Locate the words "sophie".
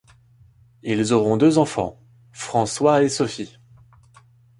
3.07-3.59